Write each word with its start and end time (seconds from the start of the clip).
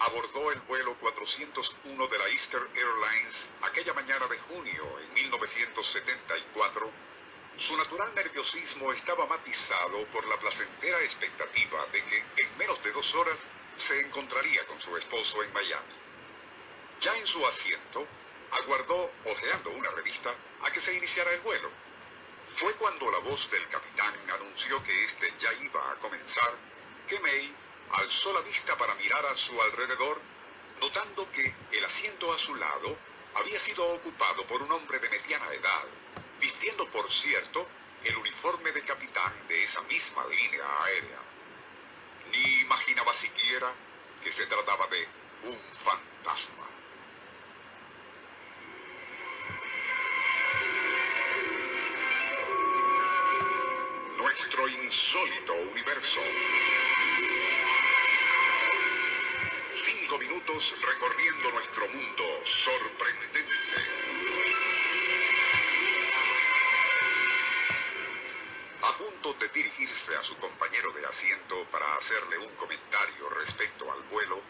Abordó 0.00 0.52
el 0.52 0.60
vuelo 0.60 0.94
401 0.96 2.08
de 2.08 2.18
la 2.18 2.28
Eastern 2.28 2.68
Airlines 2.76 3.34
aquella 3.62 3.94
mañana 3.94 4.26
de 4.26 4.38
junio 4.38 4.98
en 5.00 5.14
1974. 5.14 6.90
Su 7.56 7.76
natural 7.78 8.14
nerviosismo 8.14 8.92
estaba 8.92 9.24
matizado 9.26 10.04
por 10.12 10.26
la 10.26 10.36
placentera 10.36 11.00
expectativa 11.04 11.86
de 11.86 12.04
que 12.04 12.18
en 12.36 12.58
menos 12.58 12.84
de 12.84 12.92
dos 12.92 13.14
horas 13.14 13.38
se 13.88 14.00
encontraría 14.00 14.66
con 14.66 14.78
su 14.82 14.94
esposo 14.98 15.42
en 15.42 15.52
Miami. 15.54 15.94
Ya 17.00 17.16
en 17.16 17.26
su 17.26 17.46
asiento, 17.46 18.06
aguardó, 18.50 19.10
hojeando 19.24 19.70
una 19.70 19.90
revista, 19.92 20.34
a 20.62 20.70
que 20.70 20.82
se 20.82 20.92
iniciara 20.92 21.32
el 21.32 21.40
vuelo. 21.40 21.70
Fue 22.58 22.74
cuando 22.74 23.10
la 23.10 23.20
voz 23.20 23.50
del 23.50 23.66
capitán 23.68 24.16
anunció 24.34 24.82
que 24.82 25.04
este 25.04 25.32
ya 25.38 25.54
iba 25.54 25.92
a 25.92 25.94
comenzar, 25.94 26.52
que 27.08 27.18
May 27.20 27.54
alzó 27.92 28.32
la 28.32 28.40
vista 28.40 28.76
para 28.76 28.94
mirar 28.94 29.24
a 29.26 29.36
su 29.36 29.60
alrededor, 29.60 30.20
notando 30.80 31.30
que 31.32 31.54
el 31.72 31.84
asiento 31.84 32.32
a 32.32 32.38
su 32.38 32.54
lado 32.54 32.96
había 33.34 33.60
sido 33.60 33.84
ocupado 33.94 34.44
por 34.46 34.62
un 34.62 34.70
hombre 34.72 34.98
de 34.98 35.08
mediana 35.08 35.52
edad, 35.52 35.84
vistiendo, 36.40 36.86
por 36.90 37.10
cierto, 37.12 37.66
el 38.04 38.16
uniforme 38.16 38.72
de 38.72 38.82
capitán 38.84 39.46
de 39.46 39.64
esa 39.64 39.82
misma 39.82 40.26
línea 40.26 40.84
aérea. 40.84 41.18
Ni 42.30 42.60
imaginaba 42.60 43.12
siquiera 43.14 43.72
que 44.22 44.32
se 44.32 44.46
trataba 44.46 44.86
de 44.86 45.08
un 45.44 45.58
fantasma. 45.84 46.66
Nuestro 54.16 54.68
insólito 54.68 55.54
universo. 55.54 56.20
Cinco 60.10 60.24
minutos 60.24 60.74
recorriendo 60.82 61.52
nuestro 61.52 61.88
mundo 61.88 62.24
sorprendente. 62.64 63.44
A 68.82 68.98
punto 68.98 69.34
de 69.34 69.48
dirigirse 69.50 70.16
a 70.16 70.22
su 70.24 70.36
compañero 70.38 70.90
de 70.90 71.06
asiento 71.06 71.64
para 71.70 71.94
hacerle 71.94 72.38
un 72.38 72.56
comentario 72.56 73.28
respecto 73.28 73.92
al 73.92 74.02
vuelo, 74.10 74.42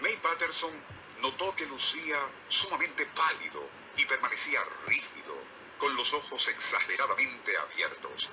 May 0.00 0.16
Patterson 0.16 0.72
notó 1.20 1.54
que 1.54 1.66
lucía 1.66 2.26
sumamente 2.48 3.06
pálido 3.14 3.70
y 3.96 4.04
permanecía 4.06 4.60
rígido, 4.86 5.36
con 5.78 5.94
los 5.94 6.12
ojos 6.14 6.48
exageradamente 6.48 7.56
abiertos. 7.56 8.28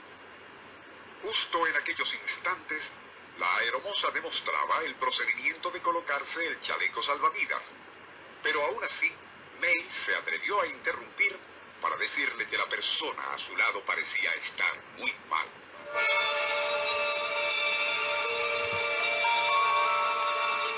Justo 1.22 1.68
en 1.68 1.76
aquellos 1.76 2.12
instantes, 2.16 2.82
la 3.40 3.56
aeromoza 3.58 4.10
demostraba 4.12 4.82
el 4.84 4.96
procedimiento 4.96 5.70
de 5.72 5.82
colocarse 5.82 6.46
el 6.46 6.62
chaleco 6.62 7.04
salvavidas. 7.04 7.64
Pero 8.42 8.64
aún 8.66 8.84
así, 8.84 9.12
May 9.60 9.90
se 10.06 10.16
atrevió 10.16 10.62
a 10.62 10.68
interrumpir 10.68 11.38
para 11.82 11.98
decirle 11.98 12.48
que 12.48 12.58
la 12.58 12.66
persona 12.66 13.34
a 13.34 13.40
su 13.40 13.56
lado 13.56 13.82
parecía 13.86 14.34
estar 14.34 14.74
muy 14.98 15.14
mal. 15.30 15.48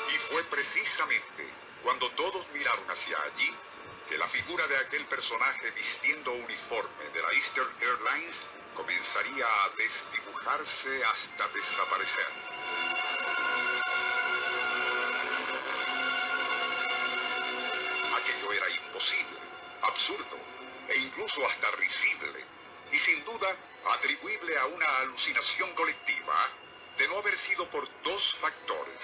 Y 0.10 0.18
fue 0.32 0.44
precisamente 0.46 1.48
cuando 1.84 2.10
todos 2.12 2.48
miraron 2.50 2.90
hacia 2.90 3.22
allí 3.24 3.56
que 4.08 4.18
la 4.18 4.28
figura 4.30 4.68
de 4.68 4.78
aquel 4.78 5.06
personaje 5.06 5.72
vistiendo 5.72 6.32
uniforme 6.34 7.10
de 7.14 7.22
la 7.22 7.32
Eastern 7.32 7.76
Airlines 7.80 8.36
comenzaría 8.80 9.46
a 9.46 9.70
desdibujarse 9.76 11.04
hasta 11.04 11.48
desaparecer. 11.50 12.28
Aquello 18.16 18.54
era 18.54 18.70
imposible, 18.70 19.40
absurdo 19.82 20.38
e 20.88 20.98
incluso 20.98 21.46
hasta 21.46 21.72
risible, 21.72 22.46
y 22.94 23.00
sin 23.00 23.26
duda 23.26 23.54
atribuible 23.96 24.58
a 24.58 24.66
una 24.68 24.98
alucinación 25.00 25.76
colectiva 25.76 26.50
de 26.98 27.08
no 27.10 27.18
haber 27.18 27.38
sido 27.40 27.70
por 27.70 27.86
dos 28.02 28.36
factores. 28.40 29.02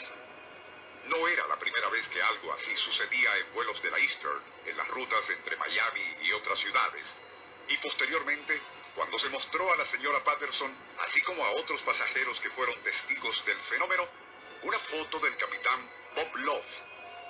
No 1.07 1.27
era 1.27 1.47
la 1.47 1.59
primera 1.59 1.89
vez 1.89 2.07
que 2.07 2.21
algo 2.21 2.53
así 2.53 2.77
sucedía 2.77 3.37
en 3.39 3.53
vuelos 3.53 3.81
de 3.83 3.91
la 3.91 3.99
Eastern, 3.99 4.41
en 4.67 4.77
las 4.77 4.87
rutas 4.87 5.29
entre 5.31 5.57
Miami 5.57 6.15
y 6.21 6.31
otras 6.31 6.57
ciudades, 6.59 7.05
y 7.67 7.77
posteriormente 7.77 8.61
cuando 8.95 9.19
se 9.19 9.29
mostró 9.29 9.73
a 9.73 9.77
la 9.77 9.85
señora 9.87 10.23
Patterson, 10.23 10.73
así 10.99 11.21
como 11.21 11.43
a 11.43 11.51
otros 11.51 11.81
pasajeros 11.81 12.39
que 12.39 12.49
fueron 12.51 12.81
testigos 12.81 13.45
del 13.45 13.59
fenómeno, 13.69 14.07
una 14.63 14.79
foto 14.79 15.19
del 15.19 15.35
capitán 15.37 15.89
Bob 16.15 16.35
Love, 16.37 16.65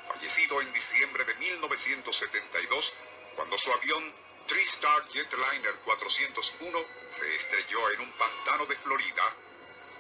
fallecido 0.08 0.62
en 0.62 0.72
diciembre 0.72 1.26
de 1.26 1.34
1972, 1.34 2.94
cuando 3.36 3.58
su 3.58 3.72
avión 3.72 4.14
Three-Star 4.48 5.08
Jetliner 5.12 5.76
401 5.84 6.86
se 7.20 7.36
estrelló 7.36 7.90
en 7.92 8.02
un 8.02 8.12
pantano 8.12 8.66
de 8.68 8.76
Florida, 8.78 9.36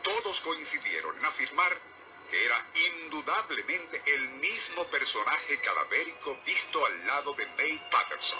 todos 0.03 0.39
coincidieron 0.41 1.17
en 1.17 1.25
afirmar 1.25 1.77
que 2.29 2.45
era 2.45 2.65
indudablemente 2.73 4.01
el 4.05 4.29
mismo 4.29 4.85
personaje 4.85 5.59
cadavérico 5.61 6.37
visto 6.45 6.85
al 6.85 7.07
lado 7.07 7.33
de 7.33 7.45
May 7.47 7.81
Patterson. 7.89 8.39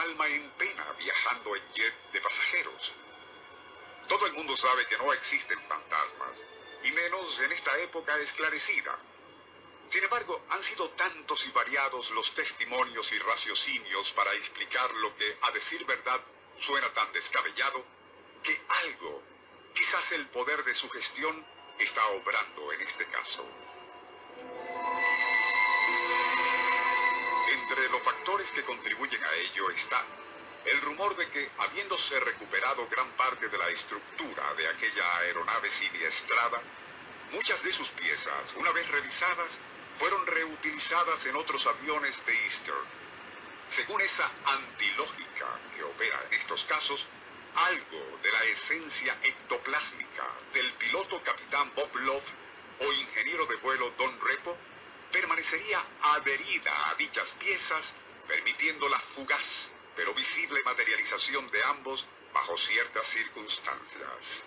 Alma 0.00 0.26
en 0.28 0.50
pena 0.52 0.92
viajando 0.98 1.56
en 1.56 1.72
jet 1.74 1.94
de 2.12 2.20
pasajeros. 2.20 2.92
Todo 4.08 4.26
el 4.26 4.32
mundo 4.32 4.56
sabe 4.56 4.86
que 4.86 4.98
no 4.98 5.12
existen 5.12 5.60
fantasmas, 5.68 6.36
y 6.82 6.92
menos 6.92 7.38
en 7.40 7.52
esta 7.52 7.78
época 7.78 8.18
esclarecida. 8.18 8.98
Sin 9.90 10.04
embargo, 10.04 10.44
han 10.48 10.62
sido 10.64 10.88
tantos 10.90 11.44
y 11.46 11.50
variados 11.50 12.08
los 12.10 12.34
testimonios 12.34 13.10
y 13.12 13.18
raciocinios 13.18 14.10
para 14.12 14.32
explicar 14.34 14.92
lo 14.94 15.14
que, 15.16 15.38
a 15.42 15.50
decir 15.50 15.84
verdad, 15.84 16.20
suena 16.60 16.88
tan 16.92 17.12
descabellado, 17.12 17.84
que 18.42 18.60
algo, 18.68 19.22
quizás 19.74 20.12
el 20.12 20.28
poder 20.28 20.64
de 20.64 20.74
sugestión, 20.76 21.44
está 21.78 22.06
obrando 22.08 22.72
en 22.72 22.80
este 22.82 23.06
caso. 23.06 23.44
Factores 28.40 28.50
que 28.52 28.62
contribuyen 28.62 29.22
a 29.22 29.34
ello 29.34 29.70
está 29.70 30.04
el 30.64 30.80
rumor 30.82 31.16
de 31.16 31.28
que, 31.30 31.50
habiéndose 31.58 32.20
recuperado 32.20 32.86
gran 32.88 33.10
parte 33.12 33.48
de 33.48 33.58
la 33.58 33.68
estructura 33.70 34.54
de 34.54 34.68
aquella 34.68 35.16
aeronave 35.16 35.70
siniestrada, 35.70 36.60
muchas 37.32 37.62
de 37.62 37.72
sus 37.72 37.88
piezas, 37.90 38.52
una 38.56 38.70
vez 38.72 38.86
revisadas, 38.88 39.50
fueron 39.98 40.26
reutilizadas 40.26 41.24
en 41.24 41.36
otros 41.36 41.66
aviones 41.66 42.14
de 42.26 42.44
Eastern. 42.44 42.84
Según 43.74 44.00
esa 44.02 44.30
antilógica 44.44 45.46
que 45.74 45.82
opera 45.82 46.24
en 46.28 46.34
estos 46.34 46.62
casos, 46.64 47.06
algo 47.54 48.18
de 48.22 48.30
la 48.30 48.44
esencia 48.44 49.16
ectoplásmica 49.22 50.26
del 50.52 50.72
piloto 50.74 51.22
capitán 51.22 51.72
Bob 51.74 51.94
Love 51.96 52.30
o 52.80 52.92
ingeniero 52.92 53.46
de 53.46 53.56
vuelo 53.56 53.90
Don 53.96 54.20
Repo 54.20 54.56
permanecería 55.10 55.82
adherida 56.02 56.90
a 56.90 56.94
dichas 56.94 57.28
piezas, 57.38 57.84
permitiendo 58.30 58.88
la 58.88 59.00
fugaz 59.16 59.44
pero 59.96 60.14
visible 60.14 60.62
materialización 60.62 61.50
de 61.50 61.64
ambos 61.64 62.06
bajo 62.32 62.56
ciertas 62.58 63.04
circunstancias. 63.08 64.44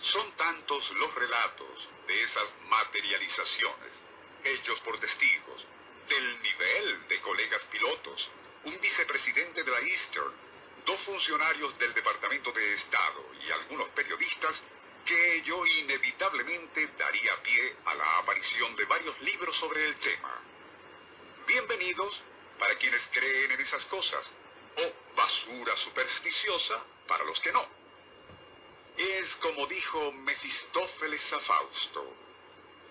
Son 0.00 0.32
tantos 0.32 0.90
los 0.90 1.14
relatos 1.14 1.88
de 2.08 2.22
esas 2.24 2.48
materializaciones, 2.68 3.92
hechos 4.42 4.80
por 4.80 4.98
testigos, 4.98 5.64
del 6.08 6.42
nivel 6.42 7.08
de 7.08 7.20
colegas 7.20 7.62
pilotos, 7.70 8.28
un 8.64 8.80
vicepresidente 8.80 9.62
de 9.62 9.70
la 9.70 9.78
Eastern, 9.78 10.32
dos 10.84 11.00
funcionarios 11.02 11.78
del 11.78 11.94
Departamento 11.94 12.50
de 12.50 12.74
Estado 12.74 13.24
y 13.40 13.52
algunos 13.52 13.88
periodistas, 13.90 14.60
que 15.06 15.36
ello 15.36 15.64
inevitablemente 15.64 16.88
daría 16.98 17.40
pie 17.40 17.76
a 17.84 17.94
la 17.94 18.18
aparición 18.18 18.74
de 18.74 18.84
varios 18.84 19.18
libros 19.20 19.56
sobre 19.58 19.86
el 19.86 19.96
tema. 20.00 20.42
Bienvenidos 21.46 22.20
para 22.58 22.76
quienes 22.76 23.02
creen 23.12 23.52
en 23.52 23.60
esas 23.60 23.84
cosas, 23.86 24.24
o 24.76 25.14
basura 25.16 25.76
supersticiosa 25.78 26.84
para 27.06 27.24
los 27.24 27.38
que 27.40 27.52
no. 27.52 27.66
Es 28.96 29.28
como 29.36 29.66
dijo 29.66 30.12
Mefistófeles 30.12 31.32
a 31.32 31.40
Fausto, 31.40 32.16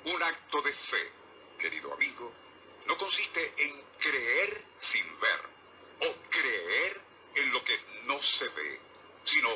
un 0.06 0.24
acto 0.24 0.62
de 0.62 0.74
fe, 0.74 1.12
querido 1.60 1.94
amigo, 1.94 2.34
no 2.86 2.98
consiste 2.98 3.54
en 3.58 3.82
creer 4.00 4.64
sin 4.92 5.20
ver 5.20 5.40
o 6.02 6.30
creer 6.30 7.02
en 7.36 7.54
lo 7.54 7.64
que 7.64 7.80
no 8.04 8.22
se 8.22 8.48
ve, 8.50 8.80
sino 9.26 9.50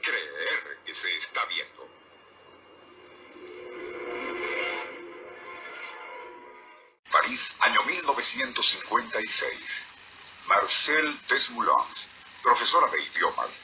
creer 0.00 0.78
que 0.84 0.94
se 0.94 1.16
está 1.18 1.44
viendo. 1.46 2.01
Año 7.60 7.82
1956. 7.84 9.52
Marcel 10.46 11.20
Desmoulins, 11.28 12.08
profesora 12.42 12.90
de 12.90 13.02
idiomas, 13.02 13.60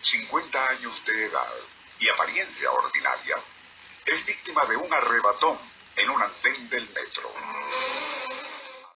50 0.00 0.68
años 0.68 1.04
de 1.04 1.26
edad 1.26 1.52
y 1.98 2.08
apariencia 2.08 2.70
ordinaria, 2.70 3.36
es 4.06 4.24
víctima 4.24 4.64
de 4.66 4.76
un 4.76 4.92
arrebatón 4.92 5.58
en 5.96 6.10
un 6.10 6.22
andén 6.22 6.68
del 6.70 6.88
metro. 6.90 7.32